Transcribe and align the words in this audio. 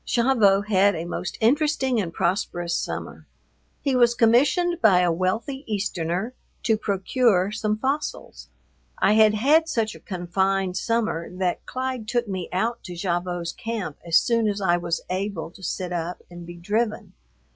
Gavotte 0.03 0.67
had 0.67 0.95
a 0.95 1.05
most 1.05 1.37
interesting 1.41 2.01
and 2.01 2.11
prosperous 2.11 2.75
summer. 2.75 3.27
He 3.81 3.95
was 3.95 4.15
commissioned 4.15 4.81
by 4.81 5.01
a 5.01 5.11
wealthy 5.11 5.63
Easterner 5.71 6.33
to 6.63 6.75
procure 6.75 7.51
some 7.51 7.77
fossils. 7.77 8.47
I 8.97 9.13
had 9.13 9.35
had 9.35 9.69
such 9.69 9.93
a 9.93 9.99
confined 9.99 10.75
summer 10.75 11.29
that 11.35 11.67
Clyde 11.67 12.07
took 12.07 12.27
me 12.27 12.49
out 12.51 12.83
to 12.85 12.95
Gavotte's 12.95 13.51
camp 13.53 13.97
as 14.03 14.17
soon 14.17 14.47
as 14.47 14.59
I 14.59 14.75
was 14.75 15.01
able 15.11 15.51
to 15.51 15.61
sit 15.61 15.93
up 15.93 16.23
and 16.31 16.47
be 16.47 16.55
driven. 16.55 17.13